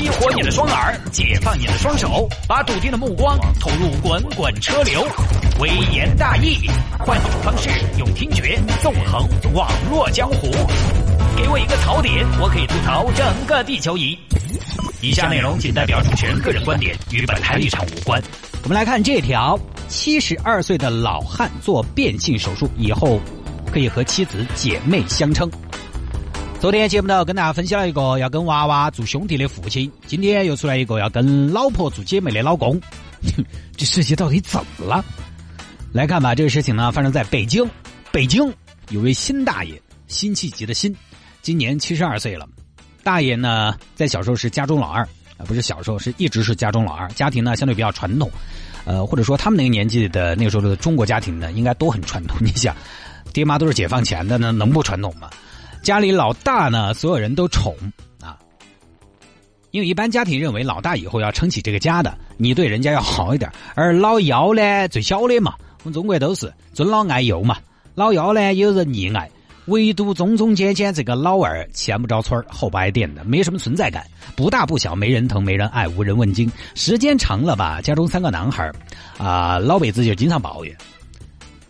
[0.00, 5.06] 激活你的双耳，解放你的双手，把笃定的目光投入滚滚车流。
[5.58, 6.56] 微言大义，
[6.98, 7.68] 换种方式
[7.98, 10.50] 用听觉纵横网络江湖。
[11.36, 14.18] 给我一个槽点，我可以吐槽整个地球仪。
[15.02, 18.22] 以下内容仅代表主持人个人观点，与本台立场无关。
[18.62, 23.20] 我们来看这条：七十二岁的老汉做变性手术以后，
[23.70, 25.46] 可以和妻子姐妹相称。
[26.60, 32.78] 昨天节目呢，跟大家分享了一个要跟娃娃做兄弟的父亲，今天又出来一个要跟老婆做姐妹的老公，
[33.74, 35.02] 这世界到底怎么了？
[35.90, 37.66] 来看吧，这个事情呢发生在北京，
[38.12, 38.52] 北京
[38.90, 40.94] 有位辛大爷，辛弃疾的辛，
[41.40, 42.46] 今年七十二岁了。
[43.02, 45.02] 大爷呢在小时候是家中老二
[45.38, 48.30] 啊，不是小时候，是一直是家中老二，家庭呢相对比较传统，
[48.84, 52.36] 呃，或者说他们那个年纪的那个时候的中国家庭呢，应该都很传统。
[52.38, 52.76] 你想，
[53.32, 55.30] 爹妈都是解放前的呢，能不传统吗？
[55.82, 57.74] 家里老大呢，所有人都宠
[58.20, 58.38] 啊，
[59.70, 63.50] 因为一般家庭认为老大以后要撑起这个家的，你对人家要好一点。
[63.74, 67.56] 而老幺呢，最小的嘛，我们中国都是尊老爱幼嘛。
[67.94, 69.28] 老幺呢，有人溺爱，
[69.66, 74.06] 唯独中中间间这个老二，前不着村后不挨店的，没什么存在感，
[74.36, 76.50] 不大不小，没人疼，没人爱，无人问津。
[76.74, 78.70] 时间长了吧，家中三个男孩
[79.18, 80.76] 啊，老辈子就经常抱怨。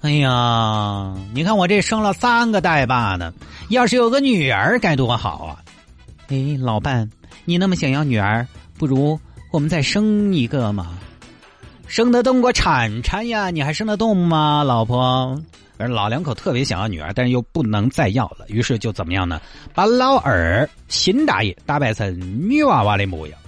[0.03, 3.35] 哎呀，你看我这生了三个带把呢，
[3.69, 5.61] 要是有个女儿该多好啊！
[6.29, 7.11] 哎，老伴，
[7.45, 8.47] 你那么想要女儿，
[8.79, 9.21] 不如
[9.53, 10.99] 我们再生一个嘛？
[11.87, 13.51] 生得动过铲铲呀？
[13.51, 15.39] 你还生得动吗，老婆？
[15.77, 19.39] 而老两口特别想要女儿，但是又不能再要了，于是就怎么样呢？
[19.75, 23.39] 把老二新大爷打扮成女娃娃的模样。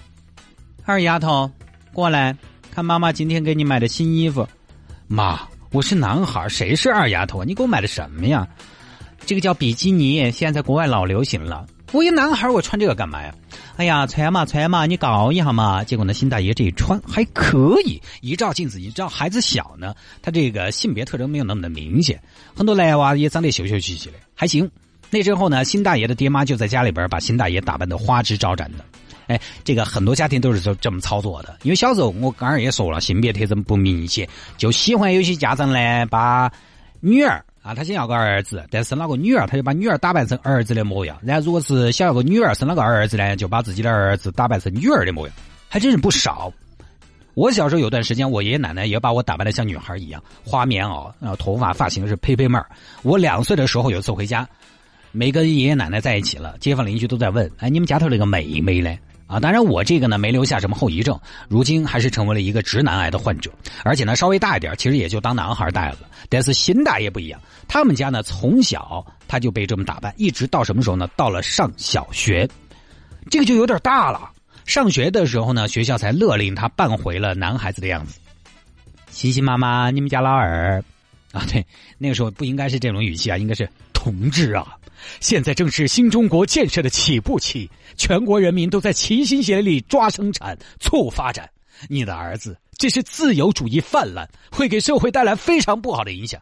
[0.85, 1.51] 二丫头，
[1.95, 2.37] 过来
[2.71, 4.47] 看妈妈今天给你买的新衣服，
[5.09, 5.41] 妈。
[5.73, 7.45] 我是男孩，谁是二丫头啊？
[7.47, 8.47] 你给我买的什么呀？
[9.25, 11.67] 这个叫比基尼，现在在国外老流行了。
[11.93, 13.35] 我一男孩，我穿这个干嘛呀？
[13.77, 15.83] 哎呀，穿嘛穿嘛，你搞一下嘛。
[15.83, 22.21] 结果呢，新大爷这一穿还可以，一照镜子，你知道孩子小呢，他这个性别特征没有那么的明显。
[22.55, 24.71] 很多男娃也长得秀秀气气的，还行。
[25.09, 28.85] 那之后呢，新大爷的爹妈就在家里边把新大爷打扮的花枝招展的。
[29.33, 34.29] 哎，这个很多家庭都是这这么操作的，因为小时候我刚刚也说了，性别特征不明显，
[34.59, 36.53] 就喜欢有些家长呢，把
[37.01, 45.35] 女儿啊，他想要个儿子，但生了个女儿，他就把女儿打扮成儿子的模样；然后如果是想要个女儿，生了个儿子呢，就把自己的儿子打扮成女儿的模样，
[45.69, 46.53] 还真是不少。
[47.35, 52.67] 我小时候有段时间，我爷爷奶奶也把我打扮的像女孩一样，花棉袄，然后头发发型是呸呸妹儿。
[53.03, 54.47] 我两岁的时候有一次回家，
[55.13, 58.95] 没跟爷爷奶奶在一起了，街坊邻居都在问：“哎，你们家头那个妹妹呢？”
[59.27, 61.19] 啊，当然我这个呢没留下什么后遗症，
[61.49, 63.51] 如今还是成为了一个直男癌的患者，
[63.85, 65.99] 而且呢稍微大一点，其实也就当男孩带了。
[66.29, 71.09] 但是新大爷不一样，他们家呢从小他就被这么打扮，一直到什么时候呢？
[71.17, 72.49] 到了上小学，
[73.31, 74.31] 这个就有点大了。
[74.65, 78.19] 上学的时候呢，学校才勒令他扮回了男孩子的样子。
[79.11, 80.83] 欣欣妈妈，你们家老二
[81.33, 81.45] 啊？
[81.51, 81.67] 对，
[81.99, 83.69] 那个时候不应该是这种语气啊，应该是
[84.03, 84.77] 同志啊。
[85.21, 91.49] 现在正是新中国建设的起步期，全国人民都在齐心协力抓生产、促发展。
[91.89, 96.41] 你的儿子这是自由主义泛滥，会给社会带来非常不好的影响。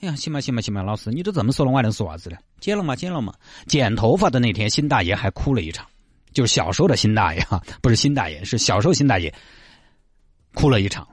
[0.00, 2.36] 哎呀，行吧，行吧，行吧，老师，你都这么说了，我还能说啥子呢？
[2.60, 3.32] 剪了嘛，剪了嘛。
[3.66, 5.86] 剪头发的那天，新大爷还哭了一场，
[6.34, 9.32] 就是小时候的新大爷哈，不是新大爷，是小时候新大爷
[10.54, 11.08] 哭了一场。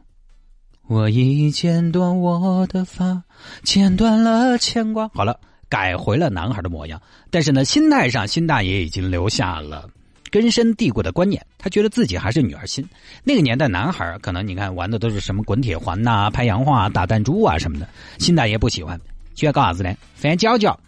[0.88, 3.24] 我已剪断我的发，
[3.64, 5.10] 剪断了牵挂。
[5.10, 5.40] 好了。
[5.68, 7.02] 改回了男孩的模样，
[7.32, 9.90] 但是呢，心态上，辛大爷已经留下了
[10.30, 12.88] 根深蒂固的观念，他觉得自己还是女儿心。
[13.24, 18.98] 那个年代，男孩可能你看玩的都是什么滚铁环呐、拍洋画、打弹珠啊什么的，辛大爷不喜欢，
[19.34, 19.94] 喜欢搞啥子呢？
[20.14, 20.80] 翻角角、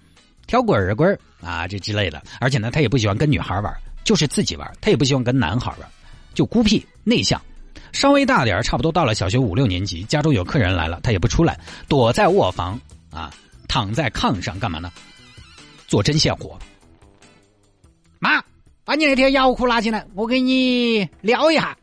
[0.46, 2.22] 跳滚儿滚儿啊这之类的。
[2.40, 5.90] 而且呢，他也不喜欢跟女孩玩，就是自己玩，他也不喜欢跟男孩玩，
[6.36, 7.42] 就孤僻内向。
[7.98, 13.34] 稍微大点差不多到了小学五六年级，家中有客人来了，他也不出来，躲在卧房啊。
[13.68, 14.92] 躺在炕上干嘛呢？
[15.88, 16.60] 做针线活。
[18.20, 18.44] 妈，
[18.86, 21.76] 把你那条腰裤拿进来，我给你撩一下。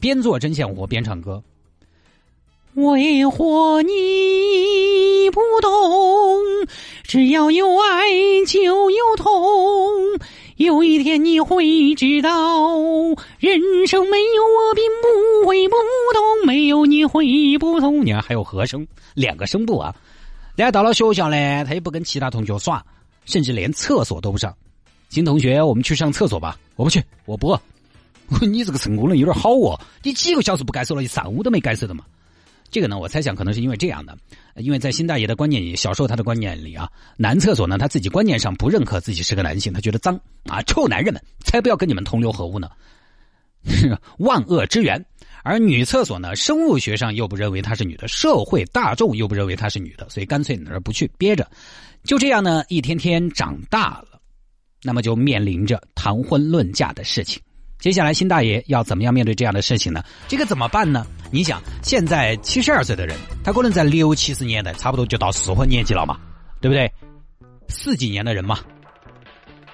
[0.00, 1.42] 边做针线活边唱歌。
[2.72, 3.92] 为何你
[5.32, 5.70] 不懂？
[7.02, 8.08] 只要有爱
[8.46, 9.69] 就有痛。
[10.60, 12.30] 有一天你会知道，
[13.38, 15.74] 人生没有我并不会不
[16.12, 18.04] 同，没有你会不同。
[18.04, 19.96] 你看还有和声，两个声部啊。
[20.56, 22.84] 然后到了学校呢，他也不跟其他同学耍，
[23.24, 24.54] 甚至连厕所都不上。
[25.08, 26.58] 新同学，我们去上厕所吧。
[26.76, 27.58] 我不去，我不饿。
[28.46, 32.04] 你这个成功人有点好哦，你几个小时不改手了，一上午都没改手的嘛。
[32.70, 34.16] 这个呢，我猜想可能是因为这样的，
[34.56, 42.70] 因为在辛大爷的观念里，小时候他的观念里啊，男厕所呢，他自己观念上不认可自己是个男性，他觉得脏啊，臭男人们才不要跟你们同流合污呢，
[44.18, 45.04] 万恶之源。
[45.42, 51.50] 而女厕所呢，生物学上又不认为她是女的，社会大众又不认为她是女的，所以干脆哪儿不去憋着，
[52.04, 54.20] 就这样呢，一天天长大了，
[54.82, 57.40] 那么就面临着谈婚论嫁的事情。
[57.80, 60.04] 接下来，辛大爷要怎么样面对这样的事情呢？
[60.28, 61.06] 这个怎么办呢？
[61.30, 66.18] 你想，现在七十二岁的人，他可能在六七十年代差不多就到适婚年纪了嘛，
[66.60, 66.92] 对不对？
[67.68, 68.58] 四几年的人嘛，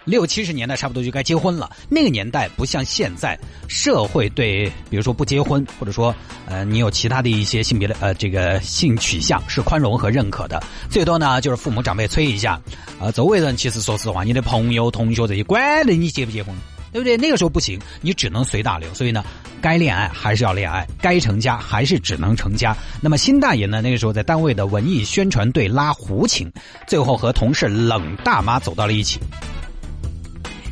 [0.05, 1.69] 六七十年代差不多就该结婚了。
[1.88, 3.37] 那个年代不像现在，
[3.67, 6.14] 社会对比如说不结婚，或者说
[6.47, 12.61] 呃你有其他的一些性别的呃这个性取向是宽容和认可的，最多呢就是父母长辈催一下，
[13.00, 16.55] 啊，周围人其实说实话，你的朋友同学这些管的你结不结婚。
[16.96, 17.14] 对不对？
[17.14, 18.88] 那个时候不行，你只能随大流。
[18.94, 19.22] 所以呢，
[19.60, 22.75] 该恋爱还是要恋爱，该成家还是只能成家。
[23.02, 23.82] 那么辛大爷呢？
[23.82, 26.50] 那个时候在单位的文艺宣传队拉胡琴，
[26.87, 29.20] 最后和同事冷大妈走到了一起。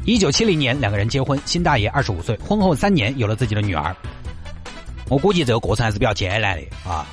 [0.07, 1.39] 一九七零年，两个人结婚。
[1.45, 3.95] 辛大爷二十五岁，婚后三年有了自己的女儿。
[5.11, 7.07] 我估计这个过程还是比较艰难的啊。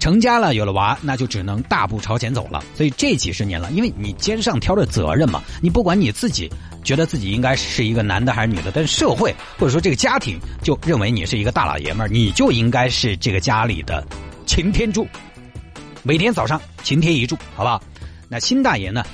[0.00, 2.62] 成家了，有了娃，那就只能大步朝前走了。
[2.74, 6.50] 所以这几十年了，因为你肩上挑着责任嘛，你不管你自己
[6.84, 14.06] 觉得自己应该是一个男的还是女的，但是社会或者说这个家庭就认为你是一个大老爷们儿，你就应该是这个家里的
[14.46, 15.08] 擎天柱，
[16.02, 17.82] 每天早上擎天一柱，好不好？
[18.28, 19.04] 那辛大爷呢？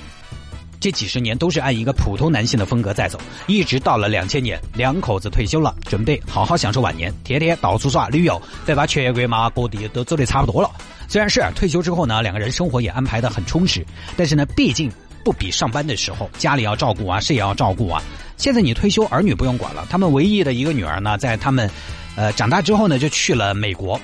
[0.81, 10.71] 这几十年都是按一个普通男性的风格在走，一直到了两千年，两口子退休了，准备好好享受晚年，天天到处耍旅游，再把全国嘛各地都走得差不多了。
[11.07, 13.85] 虽然是退休之后呢，两个人生活也安排的很充实，
[14.17, 14.91] 但是呢，毕竟
[15.25, 18.03] 不比上班的时候，家里要照顾啊，事业要照顾啊。
[18.37, 21.71] 现在你退休，儿女不用管了，他们唯一的一个女儿呢，在他们，
[22.17, 24.01] 呃，长大之后呢，就去了美国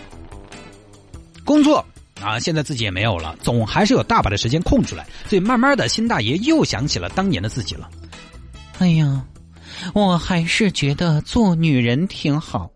[1.45, 1.85] 工作。
[2.23, 7.91] 啊，现在自己也没有了，总还是有大把的时间空出来，所以慢慢的，辛大爷又想起了当年的自己了。
[8.79, 9.23] 哎呀，
[9.93, 12.71] 我还是觉得做女人挺好。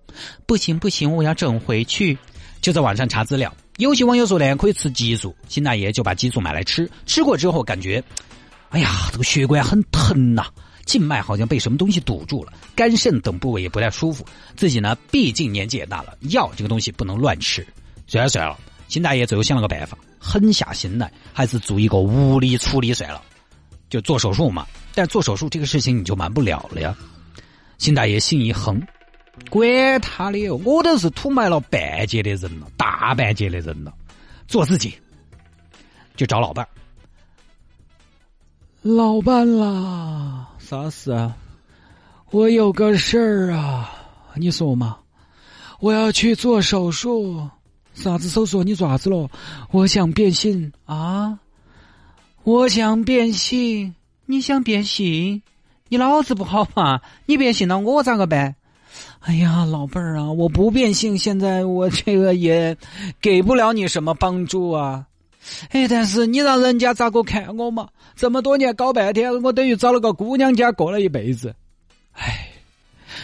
[0.45, 2.19] 不行不行，我要整回去。
[2.61, 8.05] 就在网上查资料，有些网友说呢，可以吃激素，辛大爷就把激素买来吃，吃过之后感觉，
[8.69, 10.49] 哎呀，这个血管很疼呐，
[10.85, 14.23] 静脉好像被什么东西堵住了，肝肾等部位也不太舒服。
[14.55, 17.67] 自己呢，毕竟年纪也大了，药这个东西不能乱吃。
[18.07, 18.59] 算了算了。
[18.89, 23.23] 辛大爷最后想了个办法，狠下心来，还是做一个物理处理算了，
[23.89, 24.67] 就做手术嘛。
[24.95, 26.95] 但做手术这个事情你就瞒不了了呀。
[27.79, 28.79] 辛大爷心一横，
[29.51, 33.93] 管他的哟，我都是土埋了半截的人了，大半截的人了，
[34.47, 34.95] 做自己，
[36.17, 36.69] 就找老伴儿。
[38.83, 41.37] 老伴啦，啥事啊？
[42.31, 43.93] 我有个事儿啊，
[44.37, 44.97] 你说嘛？
[45.81, 47.51] 我要去做手术。
[47.93, 48.63] 啥子手术？
[48.63, 49.29] 你做啥子了？
[49.73, 51.39] 我想变性啊！
[52.45, 53.95] 我想变性，
[54.25, 55.43] 你想变性？
[55.89, 57.01] 你脑子不好嘛？
[57.27, 58.55] 你变性了，我咋个办？
[59.21, 62.77] 哎呀，老伴儿啊，我不变性，现在我这个也
[63.21, 65.07] 给不了你什么帮助啊！
[65.71, 67.89] 哎，但是你让人家咋个看我嘛？
[68.17, 71.55] 这么多年搞半天，我等于找了个姑娘家过了一辈子。
[72.13, 72.49] 哎，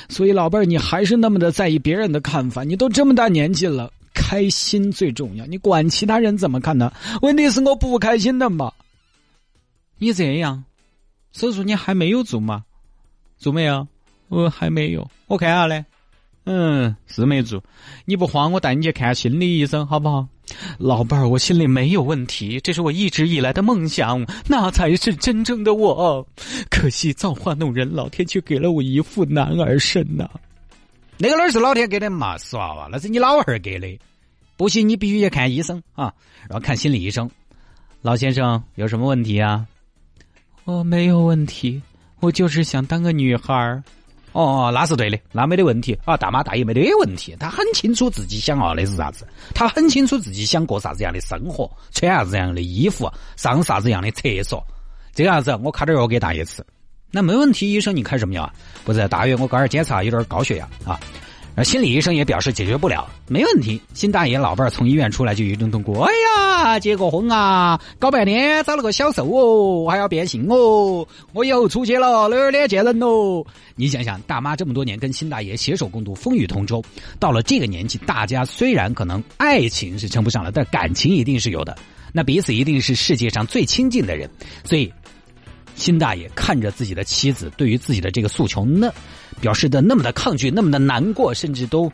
[0.08, 2.62] 所以老伴儿，你还是那么的在意别人的看法？
[2.62, 3.90] 你都这么大年纪了。
[4.12, 6.90] 开心最重要，你管其他人怎么看呢？
[7.20, 8.72] 问题是我不开心的嘛。
[9.98, 10.64] 你这样，
[11.32, 12.64] 手术你还没有做吗？
[13.38, 13.86] 做没有？
[14.28, 15.08] 我还没有。
[15.26, 15.84] 我看下嘞。
[16.48, 17.60] 嗯，是没做。
[18.04, 20.28] 你不慌，我带你去看心理医生，好不好？
[20.78, 26.24] 老伴儿，我心里没有问题，这是我一直以来的梦想，那才是真正的我。
[26.70, 30.30] 可惜造化弄人，老天却给了我一副男儿身呐。
[31.18, 32.38] 那个哪是老天给的嘛？
[32.38, 33.98] 是娃娃，那是你老汉儿给的。
[34.56, 36.14] 不信，你必须去看医生啊，
[36.48, 37.28] 然后看心理医生。
[38.02, 39.66] 老先生有什么问题啊？
[40.62, 41.82] 我没有问题，
[42.20, 43.82] 我就是想当个女孩儿。
[44.36, 47.34] 哦，那是对的，那没得问题啊，大妈大爷没得问题。
[47.40, 54.62] 他很清楚自己想要的是啥子，他很清楚自己想过啥子样的生活，穿啥子样的衣服，上啥子样的厕所。
[55.14, 56.62] 这个样子，我开点药给大爷吃。
[57.10, 58.52] 那没问题，医生，你开什么药啊？
[58.84, 61.00] 不是，大约我刚才检查有点高血压啊。
[61.58, 63.80] 那心理医生也表示解决不了，没问题。
[63.94, 73.42] 新大爷老伴儿从医院出来就一顿通过，哎呀，结个婚啊，搞半天找了个小受哦，还要变性哦，我以后出去了，哪儿脸见人喽？
[73.74, 76.84] 你想想，大妈这么多年跟新大爷携手共度风雨同舟，
[77.18, 81.74] 到了这个年纪，大家虽然可能爱情是称不上了，但感情一定是有的，
[82.12, 84.28] 那彼此一定是世界上最亲近的人，
[84.62, 84.92] 所以。
[85.76, 88.92] 辛大爷看着自己的妻子，对于自己的这个诉求，那
[89.40, 91.92] 表示的那么的抗拒，那么的难过，甚至都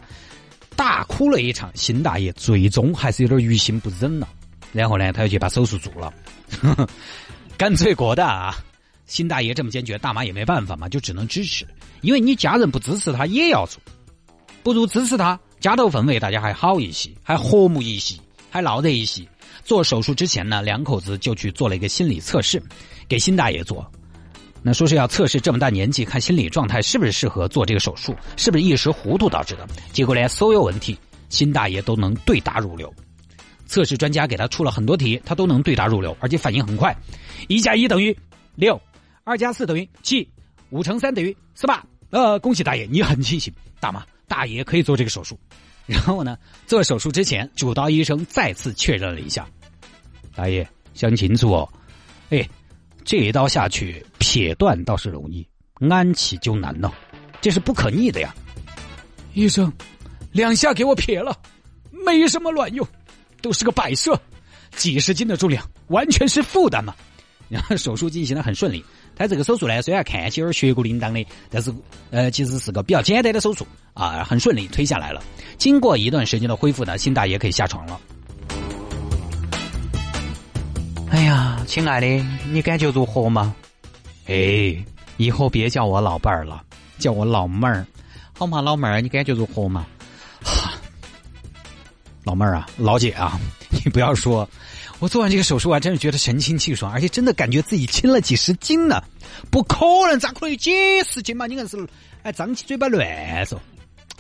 [0.77, 4.29] 大哭了一场，辛大爷最终还是有点于心不忍了，
[4.73, 6.15] 然后呢，他又去把手术做了，
[7.59, 8.57] 干脆果断啊！
[9.05, 11.67] 辛大爷这么坚决，大妈也没办法嘛，就只能支持，
[12.01, 13.83] 因为你家人不支持他也要做，
[14.62, 18.17] 不如支持他，家头氛围大家还好一些，还和睦一些，
[18.52, 19.26] 还闹在一起。
[19.64, 22.62] 做手术之前呢，两口子就去做了一个心理测试，
[23.09, 23.90] 给辛大爷做。
[24.62, 29.66] 那说是要测试这么大年纪看心理状态是不是适合做这个手术，是不是一时糊涂导致的？
[29.92, 30.99] 结果呢，所有问题
[31.30, 32.92] 辛大爷都能对答如流。
[33.64, 36.94] 测试专家给他出了很多题，他都能对答如流，而且反应很快。
[37.49, 38.14] 一加一等于
[38.54, 38.78] 六，
[39.25, 40.28] 二加四等于七，
[40.68, 41.82] 五乘三等于四八。
[42.11, 43.50] 呃，恭喜大爷，你很清醒。
[43.80, 45.38] 大妈，大爷可以做这个手术。
[45.87, 49.47] 然后呢，做手术之前，主刀医生再次确认了一下，
[50.35, 51.69] 大爷想清楚哦，
[52.31, 52.49] 哎。
[53.05, 55.45] 这一刀下去，撇断倒是容易，
[55.91, 56.95] 安起就难了，
[57.41, 58.33] 这是不可逆的呀。
[59.35, 59.73] 医生，
[60.31, 61.37] 两下给我撇了，
[61.91, 62.87] 没什么卵用，
[63.41, 64.17] 都是个摆设，
[64.77, 66.95] 几十斤的重量完全是负担嘛。
[67.49, 71.73] 然后手术进行的很顺利，他这个手术呢，虽然看起有点血骨铃铛的，但是
[72.11, 75.23] 呃，其实是个比较简单的手术啊，很顺利推下来了。
[75.59, 78.00] 经过一段时间的恢复呢，辛大爷可以下床了。
[81.11, 82.07] 哎呀，亲爱的，
[82.50, 83.54] 你感觉如何嘛？
[84.26, 84.75] 哎，
[85.19, 86.62] 以后别叫我老伴儿了，
[86.99, 87.87] 叫我老妹儿，
[88.33, 88.62] 好吗？
[88.62, 89.85] 老妹儿，你感觉如何嘛？
[90.42, 90.73] 哈，
[92.25, 93.38] 老妹儿啊，老姐啊，
[93.71, 94.49] 你不要说，
[95.02, 99.02] 我做完这个手术啊，真是觉得神清气爽，而且真的感觉自己轻了几十斤呢。
[99.50, 100.71] 不可能，咋可能有几
[101.02, 101.44] 十斤嘛？
[101.49, 101.76] 你硬是
[102.23, 103.61] 哎张起嘴巴乱说，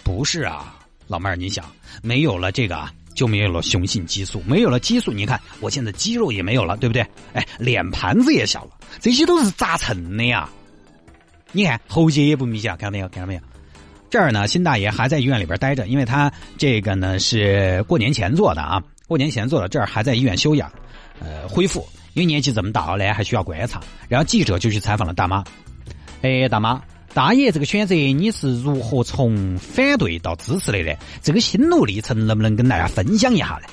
[0.02, 1.64] 不是啊，老妹儿，你想
[2.02, 2.92] 没有了这个啊？
[3.14, 7.06] 就没有了雄性激素，没有了激素，你看我现在肌肉也没有了，对不对？
[7.32, 8.70] 哎，脸盘子也小了，
[9.00, 10.50] 这些都是咋成的呀？
[11.52, 13.08] 你看喉结也不明显，看到没有？
[13.08, 13.40] 看到没有？
[14.10, 18.82] 这儿呢，辛大爷还在医院里边待着，因为他这个呢是过年前做的啊，
[19.12, 20.72] 过年前做的，这儿还在医院休养，
[21.20, 23.78] 呃，恢复，因为年纪这么大了呢，还需要观察。
[24.08, 25.44] 然后记者就去采访了大妈，
[26.22, 26.82] 哎，大妈。
[27.12, 30.96] 大爷这个选择你是如何从反对到支持的呢？
[31.20, 33.68] 这个心路历程能不能跟大家分享一下呢？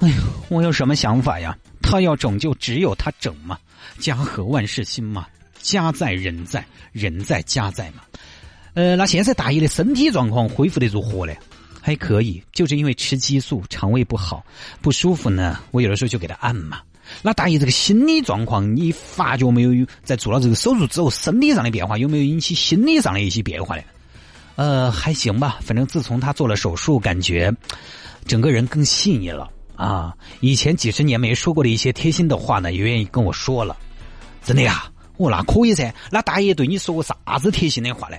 [0.00, 0.16] 哎呦，
[0.48, 1.56] 我有什么想法呀？
[1.80, 3.56] 他要整就只有他整嘛，
[4.00, 5.24] 家和万事兴嘛，
[5.60, 8.02] 家在人在，人在家在嘛。
[8.74, 11.32] 呃，那现在大爷的身体状况恢复的如何呢？
[11.84, 14.42] 还可以，就是因为吃激素，肠胃不好，
[14.80, 15.58] 不舒服呢。
[15.72, 16.80] 我有的时候就给他按嘛。
[17.20, 19.84] 那大爷这个心理状况，你发觉没有？
[20.04, 23.82] 在做了这个手术之后，生理上的变化有没有引起心理上的一些变化呢？
[24.54, 25.58] 呃，还行吧。
[25.60, 27.52] 反正自从他做了手术，感觉
[28.26, 30.14] 整个人更细腻了啊。
[30.40, 33.76] 以前几十年没说过的一些贴心的话呢，也愿意跟我说了。
[34.44, 34.84] 真的呀？
[35.16, 35.92] 哦，那可以噻。
[36.10, 38.16] 那大爷对你说过啥子贴心的话呢？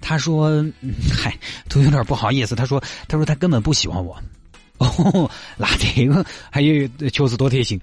[0.00, 0.64] 他说
[1.12, 1.36] ：“嗨，
[1.68, 4.16] 都有点不好意思。”他说：“他说他根本不喜欢我。
[4.78, 7.80] ”哦，那这个还有确实多贴心。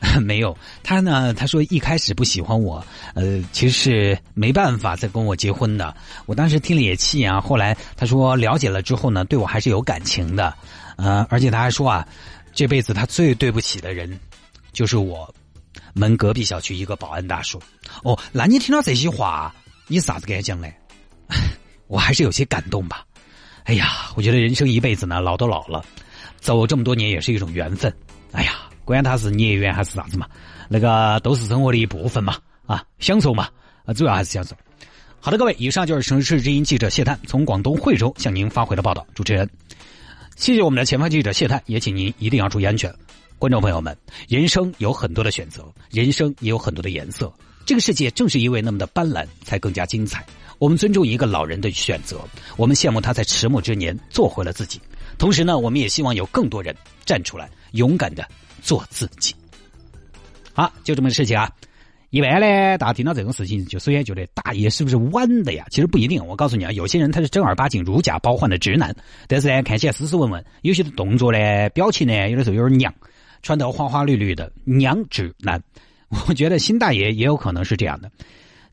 [0.22, 1.34] 没有，他呢？
[1.34, 2.82] 他说一开始不喜欢我，
[3.14, 5.94] 呃，其实是没办法再跟我结婚的。
[6.24, 7.38] 我当时听了也气啊。
[7.38, 10.54] 后来他说了解了之后呢，对我还是有感情的，
[10.96, 12.08] 呃，而且他还说啊，
[12.54, 14.18] 这辈子他最对不起的人
[14.72, 15.30] 就是我
[15.92, 17.60] 们隔壁小区一个保安大叔。
[18.02, 19.54] 哦，那你听到这些话，
[19.86, 20.66] 你啥子感想呢？
[21.88, 23.04] 我还是有些感动吧。
[23.64, 25.84] 哎呀，我觉得人生一辈子呢，老都老了，
[26.40, 27.92] 走这么多年也是一种缘分。
[28.32, 28.66] 哎呀。
[28.82, 30.26] 管他是孽缘还是啥子嘛，
[30.68, 33.48] 那个都是生活的一部分嘛，啊，享受嘛，
[33.84, 34.56] 啊，主要还是享受。
[35.20, 39.06] 好的，各位，以上就是城市之音记者谢探从广东惠州向您发回的报道。
[39.14, 39.48] 主持人，
[40.34, 42.92] 谢谢我们的前方记者谢探，也请您一定要注意安全。
[43.38, 43.96] 观众朋友们，
[44.28, 47.32] 人生有很多的选择，人生也有很多的颜色，
[47.70, 50.26] 这个世界正是因为那么的斑斓，才更加精彩。
[50.58, 52.20] 我们尊重一个老人的选择，
[52.56, 54.80] 我们羡慕他在迟暮之年做回了自己，
[55.18, 56.74] 同时呢，我们也希望有更多人
[57.06, 58.26] 站出来，勇敢的。
[58.60, 59.32] 做自己，
[60.52, 61.48] 好，就这么个事情啊。
[62.10, 65.64] 一般呢，大家听到这种事情，就首先觉得大爷是不是弯的呀？
[65.70, 66.26] 其实不一定。
[66.26, 68.92] 我告诉你啊，有些人他是正儿八经如假包换的直男，
[69.28, 72.92] 但是呢，看起来斯斯文文，有些的动作呢、表情呢，有的时候有点娘，
[73.42, 75.62] 穿得花花绿绿的娘直男。
[76.28, 78.10] 我觉得新大爷也有可能是这样的。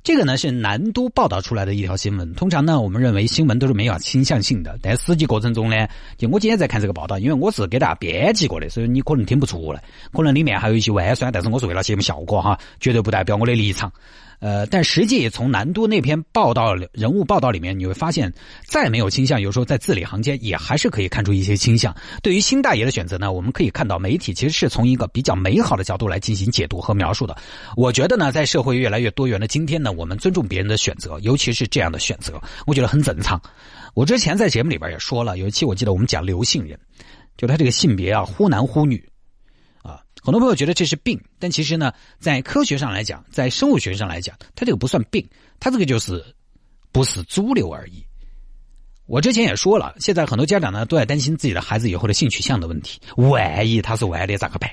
[0.03, 2.33] 这个呢是南都报道出来的一条新闻。
[2.33, 4.79] 通常呢，我们认为新闻都是没有倾向性的。
[4.81, 11.31] 但实际过程中呢，就我今天在看这个报道，因为我是给大家编辑过的，所以你可能听不出来，可能里面还有一些弯酸。
[11.31, 13.91] 但是我是为了节目效果哈，绝对不代表我的立场。
[14.39, 18.31] 呃，但实际从南都那篇报道人物报道里面，你会发现，
[18.67, 21.95] 再没有倾向，有时候在字里行间也还是可以看出一些倾向。
[22.21, 27.35] 对于新大爷的选择呢，我们可以看到媒体其实是从一个比较美好的角度来进行解读和描述的。
[27.75, 33.41] 我觉得呢，在社会越来越多元的今天呢，我们尊重别人的选择，尤其是这样的选择，我觉得很正常。
[33.95, 36.79] 我之前在节目里边也说了，有一期我记得我们讲刘姓人，
[37.37, 39.03] 就他这个性别啊，忽男忽女。
[40.23, 45.25] 很多朋友觉得这是病，但其实呢，在科学上来讲，在生物学上来讲，它这个不算病，
[45.59, 46.23] 它这个就是
[46.91, 48.03] 不是主流而已。
[49.05, 54.69] 我之前也说了，现在很多家长呢都在担心自己的孩子以后的性取向的问题，万一他是歪的咋个办？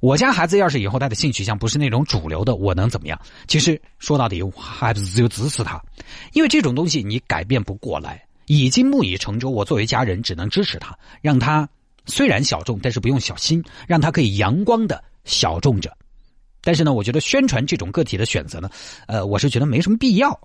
[0.00, 3.18] 我家孩子要是以后他的性取向不是那种主流的，我能怎么样？
[3.46, 5.82] 其实说到底，我还不是只有支持他，
[6.32, 9.48] 因为这种东西你改变不过来，已经木已成舟。
[9.48, 11.68] 我作为家人，只能支持他，让他。
[12.06, 15.96] 虽然小众，但是不用小心，让他可以阳光的小众着。
[16.60, 18.70] 但是呢，我觉得宣传这种个体的选择呢，
[19.06, 20.38] 呃，我是觉得没什么必要。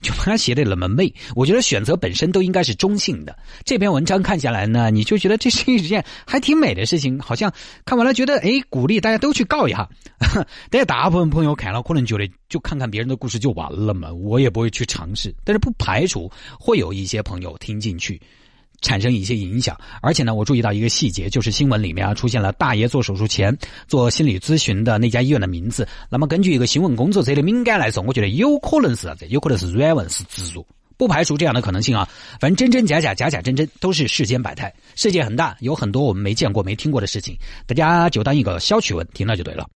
[0.00, 3.36] 就他写的那么媚，我觉得选择本身都应该是中性的。
[3.66, 7.52] 这篇文章看下来呢，你就觉得这是一件还挺美的事情，好像
[7.84, 9.86] 看完了觉得哎，鼓励大家都去告一下。
[10.70, 15.34] 但大部分朋友看了可能觉得就看看别人的故事就完了嘛，我也不会去尝试。
[15.44, 18.18] 但是不排除会有一些朋友听进去。
[18.80, 23.56] 产生一些影响，而且呢，我注意到一个细节，就是新闻里面啊出现了大爷做手术前
[23.86, 25.86] 做心理咨询的那家医院的名字。
[26.08, 29.26] 那么根据一个新闻工作者的敏感来说，我觉得有可能是啥子？
[29.28, 32.08] 有可能是软文是植入，不排除这样的可能性啊。
[32.40, 34.72] 反正真真假假，假假真真，都是世间百态。
[34.94, 39.68] 世界很大，有很多我们没见过、没听过的事情，大家就当一个小趣闻听了就对了。